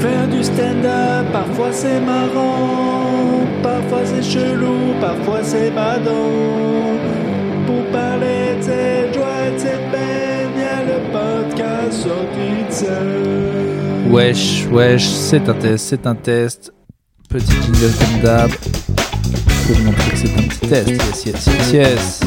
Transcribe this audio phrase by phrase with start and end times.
[0.00, 6.98] Faire du stand-up, parfois c'est marrant, parfois c'est chelou, parfois c'est badant.
[7.66, 14.10] Pour parler de cette joie, de cette peine, y a le podcast sorti de scène.
[14.10, 16.72] Wesh, wesh, c'est un test, c'est un test.
[17.28, 18.50] Petit jingle comme d'hab.
[18.50, 20.88] Pour montrer que c'est un petit test.
[20.88, 22.20] Yes, yes, yes, yes.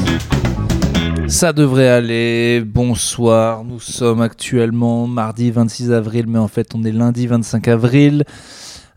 [1.33, 2.61] Ça devrait aller.
[2.63, 3.63] Bonsoir.
[3.63, 8.23] Nous sommes actuellement mardi 26 avril, mais en fait, on est lundi 25 avril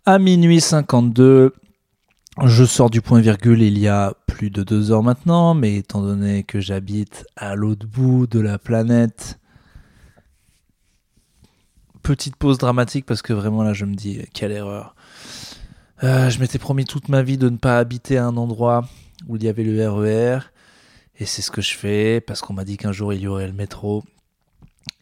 [0.05, 1.55] à minuit 52.
[2.45, 6.03] Je sors du point virgule il y a plus de deux heures maintenant, mais étant
[6.03, 9.41] donné que j'habite à l'autre bout de la planète,
[12.03, 14.95] petite pause dramatique parce que vraiment là je me dis quelle erreur.
[16.05, 18.87] Euh, je m'étais promis toute ma vie de ne pas habiter à un endroit
[19.27, 20.41] où il y avait le RER
[21.19, 23.47] et c'est ce que je fais parce qu'on m'a dit qu'un jour il y aurait
[23.47, 24.05] le métro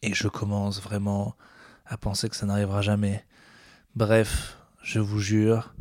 [0.03, 1.35] et je commence vraiment
[1.87, 3.25] à penser que ça n'arrivera jamais.
[3.97, 5.75] Bref, je vous jure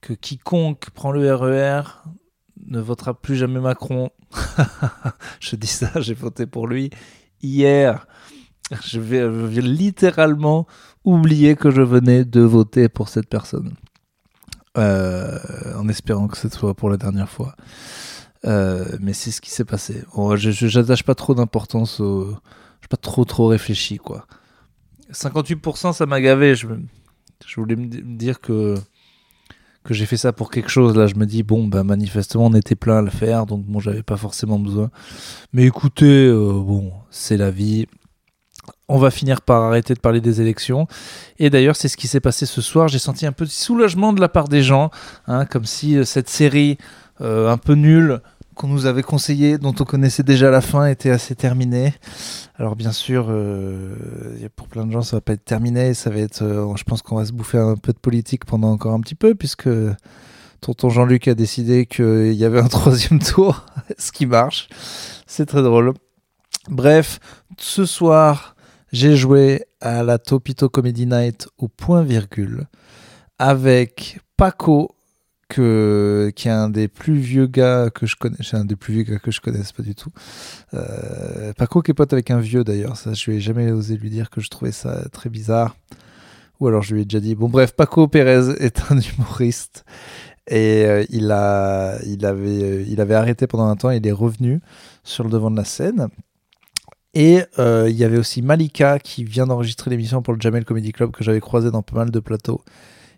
[0.00, 1.82] que quiconque prend le RER
[2.66, 4.10] ne votera plus jamais Macron.
[5.40, 6.90] je dis ça, j'ai voté pour lui
[7.42, 8.06] hier.
[8.84, 10.66] Je vais, je vais littéralement
[11.04, 13.74] oublier que je venais de voter pour cette personne.
[14.76, 15.38] Euh,
[15.76, 17.56] en espérant que ce soit pour la dernière fois.
[18.44, 20.04] Euh, mais c'est ce qui s'est passé.
[20.36, 22.36] Je n'attache pas trop d'importance au.
[22.80, 24.26] Je pas trop trop réfléchi quoi.
[25.12, 26.54] 58% ça m'a gavé.
[26.54, 26.66] Je,
[27.56, 28.74] voulais me di- me dire que
[29.84, 30.96] que j'ai fait ça pour quelque chose.
[30.96, 33.80] Là, je me dis bon, bah manifestement on était plein à le faire, donc bon,
[33.80, 34.90] j'avais pas forcément besoin.
[35.52, 37.86] Mais écoutez, euh, bon, c'est la vie.
[38.86, 40.86] On va finir par arrêter de parler des élections.
[41.38, 42.88] Et d'ailleurs, c'est ce qui s'est passé ce soir.
[42.88, 44.90] J'ai senti un de soulagement de la part des gens,
[45.26, 46.76] hein, comme si euh, cette série
[47.20, 48.20] un peu nulle
[48.58, 51.94] qu'on nous avait conseillée, dont on connaissait déjà la fin, était assez terminée.
[52.56, 53.94] Alors bien sûr, euh,
[54.56, 55.94] pour plein de gens, ça va pas être terminé.
[55.94, 58.72] Ça va être, euh, je pense qu'on va se bouffer un peu de politique pendant
[58.72, 59.70] encore un petit peu, puisque
[60.60, 63.64] tonton Jean-Luc a décidé qu'il y avait un troisième tour,
[63.98, 64.68] ce qui marche.
[65.26, 65.94] C'est très drôle.
[66.68, 67.20] Bref,
[67.58, 68.56] ce soir,
[68.92, 72.66] j'ai joué à la Topito Comedy Night au point virgule
[73.38, 74.96] avec Paco,
[75.48, 78.36] qui est un des plus vieux gars que je connais.
[78.52, 80.10] Un des plus vieux gars que je connaisse pas du tout.
[80.74, 82.96] Euh, Paco qui est pote avec un vieux d'ailleurs.
[82.96, 85.76] Ça, je lui ai jamais osé lui dire que je trouvais ça très bizarre.
[86.60, 87.34] Ou alors je lui ai déjà dit.
[87.34, 89.84] Bon bref, Paco Pérez est un humoriste
[90.50, 93.90] et euh, il a, il avait, euh, il avait arrêté pendant un temps.
[93.90, 94.60] Il est revenu
[95.02, 96.08] sur le devant de la scène.
[97.14, 101.10] Et il y avait aussi Malika qui vient d'enregistrer l'émission pour le Jamel Comedy Club
[101.10, 102.62] que j'avais croisé dans pas mal de plateaux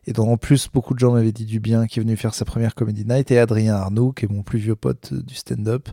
[0.07, 2.35] et dont en plus beaucoup de gens m'avaient dit du bien, qui est venu faire
[2.35, 5.35] sa première Comedy Night, et Adrien Arnaud, qui est mon plus vieux pote euh, du
[5.35, 5.89] stand-up,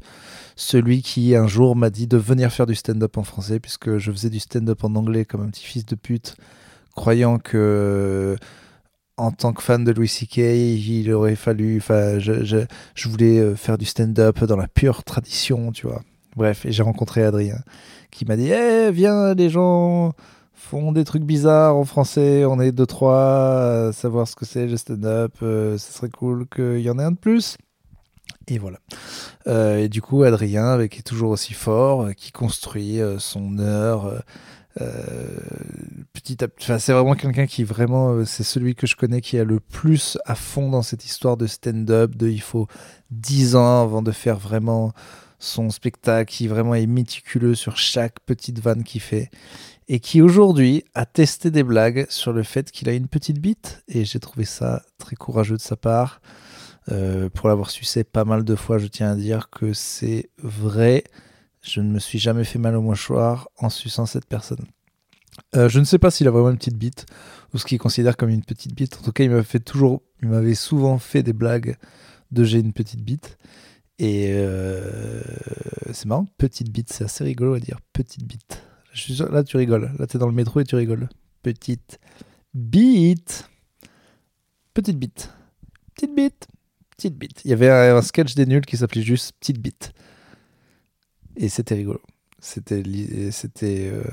[0.55, 4.11] celui qui un jour m'a dit de venir faire du stand-up en français, puisque je
[4.11, 6.35] faisais du stand-up en anglais comme un petit fils de pute,
[6.95, 8.35] croyant que
[9.17, 12.57] en tant que fan de Louis C.K., il aurait fallu, enfin, je, je,
[12.93, 16.03] je voulais euh, faire du stand-up dans la pure tradition, tu vois.
[16.35, 17.57] Bref, et j'ai rencontré Adrien,
[18.11, 20.13] qui m'a dit, eh, viens, les gens
[20.57, 24.67] font des trucs bizarres en français, on est deux, trois à savoir ce que c'est
[24.67, 27.57] le stand-up, euh, ce serait cool qu'il y en ait un de plus.
[28.47, 28.79] Et voilà.
[29.47, 33.19] Euh, et du coup, Adrien, avec, qui est toujours aussi fort, euh, qui construit euh,
[33.19, 34.23] son heure.
[36.13, 39.43] petit à petit, c'est vraiment quelqu'un qui vraiment, c'est celui que je connais qui a
[39.43, 42.67] le plus à fond dans cette histoire de stand-up, de il faut
[43.11, 44.93] 10 ans avant de faire vraiment
[45.39, 49.29] son spectacle, qui vraiment est méticuleux sur chaque petite vanne qu'il fait
[49.87, 53.83] et qui aujourd'hui a testé des blagues sur le fait qu'il a une petite bite
[53.87, 56.21] et j'ai trouvé ça très courageux de sa part.
[56.89, 61.03] Euh, pour l'avoir sucé pas mal de fois, je tiens à dire que c'est vrai.
[61.61, 64.65] Je ne me suis jamais fait mal au mâchoire en suçant cette personne.
[65.55, 67.05] Euh, je ne sais pas s'il a vraiment une petite bite
[67.53, 68.97] ou ce qu'il considère comme une petite bite.
[68.99, 71.77] En tout cas, il m'avait fait toujours, il m'avait souvent fait des blagues
[72.31, 73.37] de j'ai une petite bite.
[73.99, 75.21] Et euh,
[75.91, 78.61] c'est marrant, petite bite, c'est assez rigolo à dire, petite bite.
[79.31, 81.09] Là tu rigoles, là t'es dans le métro et tu rigoles.
[81.43, 81.99] Petite
[82.53, 83.49] bite,
[84.73, 85.29] petite bite,
[85.95, 86.47] petite bite,
[86.95, 87.41] petite bite.
[87.45, 89.93] Il y avait un, sketch des nuls qui s'appelait juste Petite bite.
[91.35, 92.01] Et c'était rigolo.
[92.39, 94.03] C'était euh,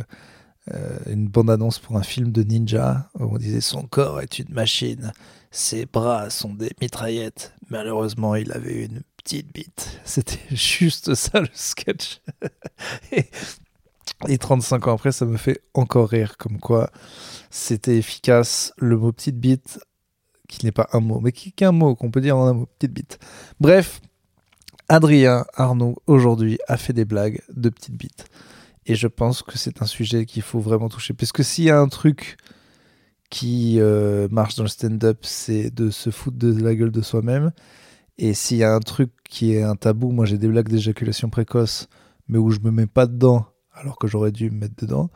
[0.72, 4.52] euh, une bande-annonce pour un film de ninja où on disait son corps est une
[4.52, 5.12] machine,
[5.50, 7.54] ses bras sont des mitraillettes.
[7.70, 10.00] Malheureusement, il avait une petite bite.
[10.04, 12.20] C'était juste ça le sketch.
[13.12, 13.26] et,
[14.28, 16.90] et 35 ans après, ça me fait encore rire, comme quoi
[17.50, 18.72] c'était efficace.
[18.78, 19.78] Le mot petite bite,
[20.48, 22.52] qui n'est pas un mot, mais qui, est un mot qu'on peut dire en un
[22.52, 23.18] mot, petite bite.
[23.60, 24.00] Bref,
[24.88, 28.26] Adrien Arnaud, aujourd'hui, a fait des blagues de petite bite.
[28.86, 31.14] Et je pense que c'est un sujet qu'il faut vraiment toucher.
[31.14, 32.36] Parce que s'il y a un truc
[33.30, 37.52] qui euh, marche dans le stand-up, c'est de se foutre de la gueule de soi-même.
[38.18, 41.30] Et s'il y a un truc qui est un tabou, moi j'ai des blagues d'éjaculation
[41.30, 41.88] précoce,
[42.28, 45.10] mais où je me mets pas dedans, alors que j'aurais dû me mettre dedans.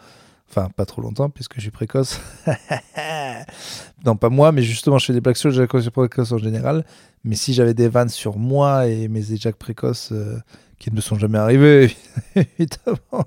[0.50, 2.20] Enfin, pas trop longtemps, puisque je suis précoce.
[4.06, 6.87] non, pas moi, mais justement, je fais des blagues sur l'éjaculation précoce en général.
[7.22, 10.38] Mais si j'avais des vannes sur moi et mes éjacs précoces euh,
[10.78, 11.94] qui ne me sont jamais arrivés,
[12.34, 13.26] évidemment,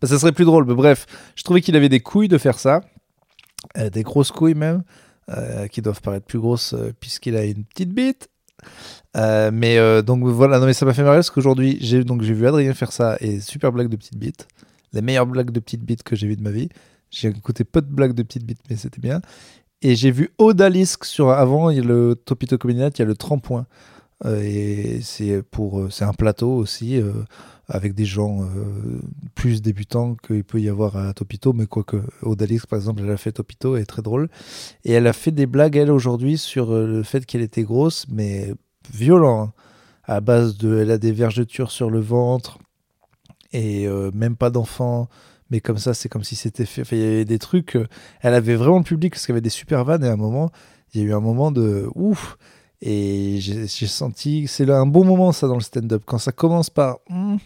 [0.00, 0.64] bah, ça serait plus drôle.
[0.66, 1.06] Mais bref,
[1.36, 2.80] je trouvais qu'il avait des couilles de faire ça.
[3.78, 4.82] Euh, des grosses couilles même,
[5.30, 8.28] euh, qui doivent paraître plus grosses puisqu'il a une petite bite.
[9.14, 12.46] Mais donc voilà, non mais ça m'a fait marrer parce qu'aujourd'hui j'ai donc j'ai vu
[12.46, 14.46] Adrien faire ça et super blague de petite bite
[14.96, 16.68] les meilleures blagues de petites bites que j'ai vues de ma vie.
[17.10, 19.20] J'ai écouté peu de blagues de petites bites, mais c'était bien.
[19.82, 23.04] Et j'ai vu Odalisque sur avant, il y a le Topito Combinat, il y a
[23.04, 23.60] le trempoint.
[23.60, 27.12] Euh, et c'est pour euh, c'est un plateau aussi euh,
[27.68, 28.48] avec des gens
[29.34, 33.16] plus débutants qu'il peut y avoir à Topito, mais quoique Odalisque par exemple, elle a
[33.16, 34.28] fait Topito, elle est très drôle.
[34.84, 38.54] Et elle a fait des blagues elle aujourd'hui sur le fait qu'elle était grosse, mais
[38.92, 39.42] violent.
[39.42, 39.52] Hein.
[40.04, 42.58] à base de, elle a des vergetures sur le ventre,
[43.52, 45.08] et euh, même pas d'enfants
[45.50, 47.86] mais comme ça c'est comme si c'était fait il y avait des trucs euh,
[48.20, 50.16] elle avait vraiment le public parce qu'il y avait des super vannes et à un
[50.16, 50.50] moment
[50.92, 52.36] il y a eu un moment de ouf
[52.82, 56.02] et j'ai senti c'est un bon moment ça dans le stand-up.
[56.06, 57.36] Quand ça commence par hmm,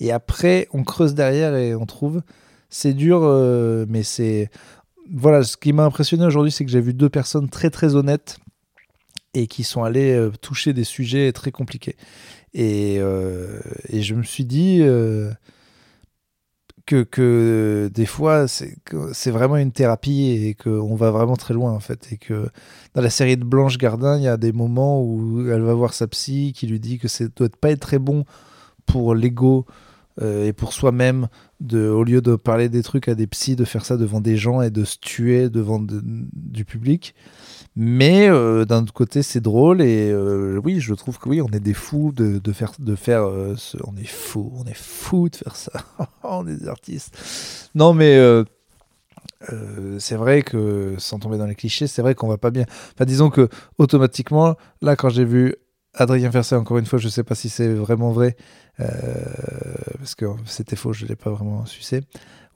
[0.00, 2.22] et après on creuse derrière et on trouve
[2.70, 4.50] c'est dur euh, mais c'est
[5.10, 8.38] voilà ce qui m'a impressionné aujourd'hui c'est que j'ai vu deux personnes très très honnêtes
[9.34, 11.96] et qui sont allées toucher des sujets très compliqués.
[12.54, 15.30] Et, euh, et je me suis dit euh,
[16.88, 21.80] que, que des fois, c'est vraiment une thérapie et qu'on va vraiment très loin, en
[21.80, 22.08] fait.
[22.12, 22.48] Et que
[22.94, 25.92] dans la série de Blanche Gardin, il y a des moments où elle va voir
[25.92, 28.24] sa psy qui lui dit que ça doit pas être très bon
[28.86, 29.66] pour l'ego
[30.20, 31.28] euh, et pour soi-même,
[31.60, 34.36] de, au lieu de parler des trucs à des psys, de faire ça devant des
[34.36, 37.14] gens et de se tuer devant du public.
[37.76, 41.48] Mais euh, d'un autre côté, c'est drôle et euh, oui, je trouve que oui, on
[41.48, 43.24] est des fous de, faire, de faire
[43.84, 45.72] on est fous, on est fous de faire ça.
[46.24, 47.70] on est des artistes.
[47.74, 48.18] Non, mais
[49.98, 52.64] c'est vrai que sans tomber dans les clichés, c'est vrai qu'on va pas bien.
[52.94, 53.48] Enfin, disons que
[53.78, 55.54] automatiquement, là, quand j'ai vu
[55.98, 58.36] Adrien ça, encore une fois, je sais pas si c'est vraiment vrai
[59.98, 62.02] parce que c'était faux, je l'ai pas vraiment sucé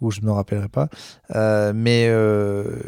[0.02, 0.88] ou je ne me rappellerai pas.
[1.34, 2.80] Euh, mais euh,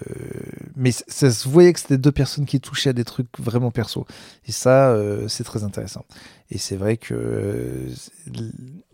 [0.77, 4.05] mais ça se voyait que c'était deux personnes qui touchaient à des trucs vraiment perso.
[4.47, 6.05] Et ça, euh, c'est très intéressant.
[6.51, 7.89] Et c'est vrai que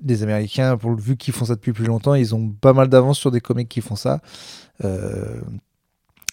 [0.05, 3.19] les Américains, pour, vu qu'ils font ça depuis plus longtemps, ils ont pas mal d'avance
[3.19, 4.21] sur des comics qui font ça.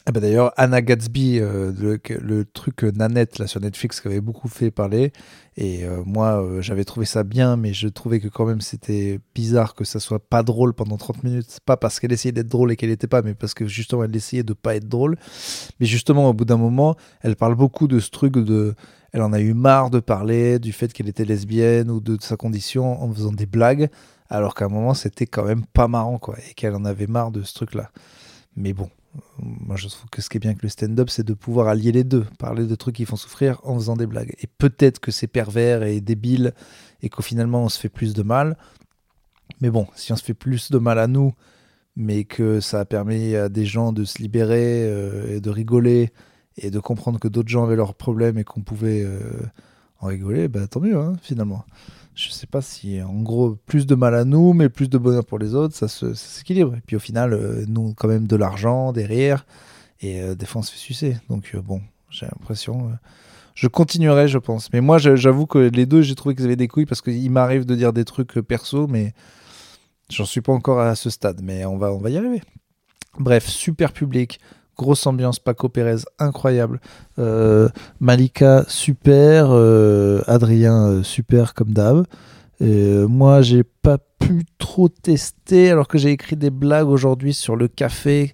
[0.09, 4.47] Ah bah D'ailleurs, Anna Gatsby, euh, le, truc Nanette là, sur Netflix qui avait beaucoup
[4.47, 5.11] fait parler.
[5.57, 9.19] Et euh, moi, euh, j'avais trouvé ça bien, mais je trouvais que quand même c'était
[9.35, 11.59] bizarre que ça soit pas drôle pendant 30 minutes.
[11.65, 14.15] Pas parce qu'elle essayait d'être drôle et qu'elle n'était pas, mais parce que justement elle
[14.15, 15.17] essayait de pas être drôle.
[15.81, 18.75] Mais justement, au bout d'un moment, elle parle beaucoup de ce truc de.
[19.11, 22.23] Elle en a eu marre de parler du fait qu'elle était lesbienne ou de, de
[22.23, 23.89] sa condition en faisant des blagues,
[24.29, 27.31] alors qu'à un moment c'était quand même pas marrant, quoi, et qu'elle en avait marre
[27.31, 27.89] de ce truc-là.
[28.55, 28.89] Mais bon,
[29.39, 31.91] moi je trouve que ce qui est bien avec le stand-up, c'est de pouvoir allier
[31.91, 34.33] les deux, parler de trucs qui font souffrir en faisant des blagues.
[34.41, 36.53] Et peut-être que c'est pervers et débile
[37.01, 38.57] et qu'au finalement on se fait plus de mal.
[39.61, 41.33] Mais bon, si on se fait plus de mal à nous,
[41.95, 46.11] mais que ça a permis à des gens de se libérer euh, et de rigoler
[46.57, 49.19] et de comprendre que d'autres gens avaient leurs problèmes et qu'on pouvait euh,
[49.99, 51.65] en rigoler, bah, tant mieux hein, finalement
[52.17, 55.23] je sais pas si en gros plus de mal à nous mais plus de bonheur
[55.23, 56.75] pour les autres ça s'équilibre.
[56.75, 59.45] Et puis au final euh, nous quand même de l'argent derrière
[60.01, 61.17] et euh, des fois on se fait sucer.
[61.29, 62.91] Donc euh, bon j'ai l'impression
[63.53, 64.73] je continuerai je pense.
[64.73, 67.65] Mais moi j'avoue que les deux j'ai trouvé qu'ils avaient des couilles parce qu'il m'arrive
[67.65, 69.13] de dire des trucs perso mais
[70.09, 71.41] j'en suis pas encore à ce stade.
[71.43, 72.41] Mais on va on va y arriver.
[73.19, 74.39] Bref super public
[74.77, 76.79] grosse ambiance, Paco Pérez incroyable,
[77.19, 77.69] euh,
[77.99, 82.05] Malika super, euh, Adrien euh, super comme d'hab.
[82.59, 87.67] moi j'ai pas pu trop tester alors que j'ai écrit des blagues aujourd'hui sur le
[87.67, 88.33] café.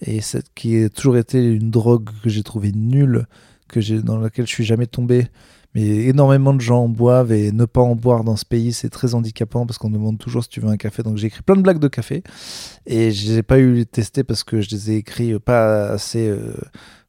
[0.00, 3.26] Et cette qui a toujours été une drogue que j'ai trouvé nulle,
[3.68, 5.28] que j'ai dans laquelle je suis jamais tombé
[5.74, 8.90] mais énormément de gens en boivent et ne pas en boire dans ce pays, c'est
[8.90, 11.02] très handicapant parce qu'on demande toujours si tu veux un café.
[11.02, 12.22] Donc j'ai écrit plein de blagues de café
[12.86, 16.28] et je les ai pas eu tester parce que je les ai écrits pas assez.
[16.28, 16.54] Euh,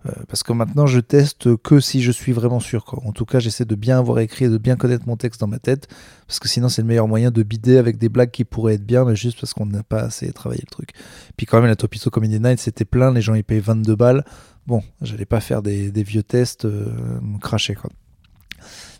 [0.07, 2.85] euh, parce que maintenant je teste que si je suis vraiment sûr.
[2.85, 3.03] Quoi.
[3.05, 5.47] En tout cas, j'essaie de bien avoir écrit et de bien connaître mon texte dans
[5.47, 5.87] ma tête
[6.27, 8.85] parce que sinon c'est le meilleur moyen de bider avec des blagues qui pourraient être
[8.85, 10.89] bien, mais juste parce qu'on n'a pas assez travaillé le truc.
[11.37, 14.25] Puis quand même, la Topito Comedy Night c'était plein, les gens ils payaient 22 balles.
[14.67, 17.89] Bon, j'allais pas faire des, vieux tests, euh, me cracher quoi.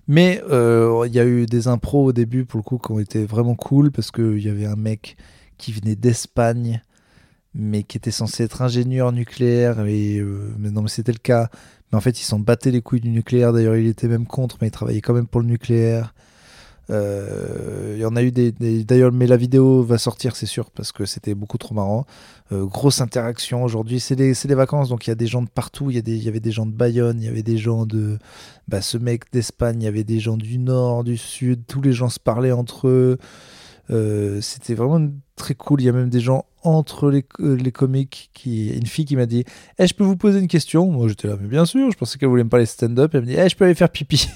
[0.08, 3.00] Mais euh, il y a eu des impros au début, pour le coup, qui ont
[3.00, 5.18] été vraiment cool parce qu'il y avait un mec
[5.58, 6.82] qui venait d'Espagne,
[7.54, 9.86] mais qui était censé être ingénieur nucléaire.
[9.88, 11.50] Et, euh, mais non, mais c'était le cas.
[11.92, 13.54] Mais en fait, il s'en battait les couilles du nucléaire.
[13.54, 16.14] D'ailleurs, il était même contre, mais il travaillait quand même pour le nucléaire.
[16.92, 18.52] Euh, il y en a eu des,
[18.84, 22.06] D'ailleurs, mais la vidéo va sortir, c'est sûr, parce que c'était beaucoup trop marrant.
[22.52, 24.00] Euh, grosse interaction aujourd'hui.
[24.00, 25.90] C'est les, les, vacances, donc il y a des gens de partout.
[25.90, 28.20] Il y, y avait des gens de Bayonne, il y avait des gens de.
[28.68, 31.66] Bah, ce mec d'Espagne, il y avait des gens du Nord, du Sud.
[31.68, 33.18] Tous les gens se parlaient entre eux.
[33.92, 35.82] Euh, c'était vraiment très cool.
[35.82, 38.30] Il y a même des gens entre les, les comiques.
[38.34, 39.44] Qui, une fille qui m'a dit
[39.80, 40.86] Eh, je peux vous poser une question?
[40.92, 41.92] Moi, j'étais là, mais bien sûr.
[41.92, 43.12] Je pensais qu'elle voulait me parler stand-up.
[43.14, 44.28] Elle me dit Eh, je peux aller faire pipi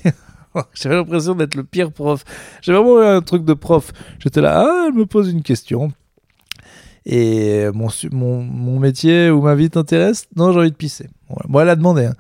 [0.74, 2.24] J'avais l'impression d'être le pire prof.
[2.62, 3.92] J'ai vraiment eu un truc de prof.
[4.20, 5.92] J'étais là, ah, elle me pose une question.
[7.06, 10.28] Et mon, mon, mon métier ou ma vie t'intéresse?
[10.36, 11.10] Non, j'ai envie de pisser.
[11.48, 12.06] Moi, elle a demandé.
[12.06, 12.14] Hein.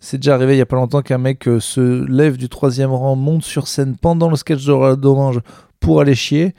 [0.00, 2.90] C'est déjà arrivé il y a pas longtemps qu'un mec euh, se lève du troisième
[2.90, 5.40] rang, monte sur scène pendant le sketch d'Orange
[5.80, 6.54] pour aller chier.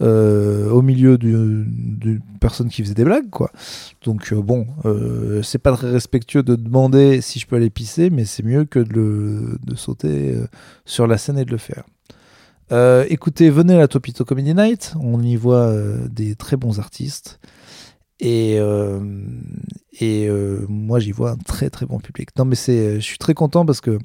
[0.00, 3.50] Euh, au milieu d'une personne qui faisait des blagues, quoi.
[4.04, 8.08] Donc euh, bon, euh, c'est pas très respectueux de demander si je peux aller pisser,
[8.08, 10.36] mais c'est mieux que de, de sauter
[10.84, 11.82] sur la scène et de le faire.
[13.08, 15.74] écoutez, venez à la Topito Comedy Night, on y voit
[16.08, 17.40] des très bons artistes.
[18.20, 18.58] Et,
[20.00, 20.28] et
[20.68, 22.28] moi, j'y vois un très très bon public.
[22.36, 23.98] Non, mais c'est, je suis très content parce que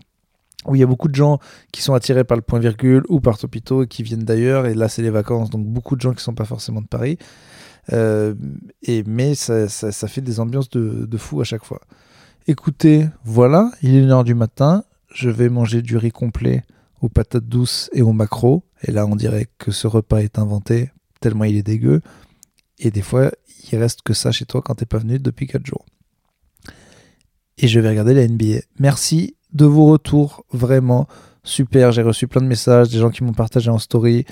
[0.67, 1.39] où il y a beaucoup de gens
[1.71, 4.65] qui sont attirés par le point virgule ou par Topito et qui viennent d'ailleurs.
[4.65, 6.87] Et là, c'est les vacances, donc beaucoup de gens qui ne sont pas forcément de
[6.87, 7.17] Paris.
[7.91, 8.33] Euh,
[8.81, 9.67] et, mais ça,
[10.07, 11.81] fait des ambiances de, de, fou à chaque fois.
[12.47, 14.83] Écoutez, voilà, il est une heure du matin.
[15.13, 16.63] Je vais manger du riz complet
[17.01, 18.63] aux patates douces et aux macros.
[18.83, 22.01] Et là, on dirait que ce repas est inventé, tellement il est dégueu.
[22.79, 23.31] Et des fois,
[23.71, 25.85] il reste que ça chez toi quand t'es pas venu depuis 4 jours.
[27.57, 28.61] Et je vais regarder la NBA.
[28.79, 31.07] Merci de vos retours, vraiment
[31.43, 31.91] super.
[31.91, 34.25] J'ai reçu plein de messages, des gens qui m'ont partagé en story.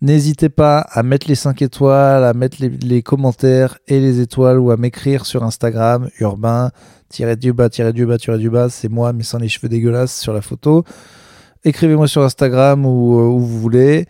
[0.00, 4.70] N'hésitez pas à mettre les 5 étoiles, à mettre les, commentaires et les étoiles ou
[4.70, 6.70] à m'écrire sur Instagram, urbain,
[7.08, 8.68] tiré du bas, tiré du bas, tiré du bas.
[8.68, 10.84] C'est moi, mais sans les cheveux dégueulasses sur la photo.
[11.64, 14.06] Écrivez-moi sur Instagram ou euh, où vous voulez.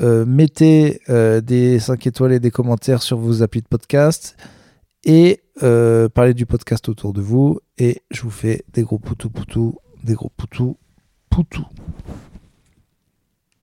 [0.00, 4.36] Euh, mettez euh, des 5 étoiles et des commentaires sur vos applis de podcast
[5.04, 5.42] et
[6.14, 7.60] parlez du podcast autour de vous.
[7.78, 10.76] Et je vous fais des gros poutous poutous des gros poutous,
[11.30, 11.66] poutous.